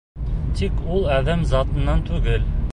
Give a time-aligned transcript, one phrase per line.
[0.61, 2.53] Тик ул әҙәм затынан түгел.